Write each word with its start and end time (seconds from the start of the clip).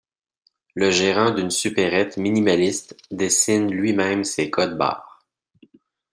Le 0.73 0.89
gérant 0.89 1.29
d’une 1.29 1.51
supérette 1.51 2.17
minimaliste 2.17 2.95
dessine 3.11 3.69
lui-même 3.69 4.23
ses 4.23 4.49
codes-barres. 4.49 5.27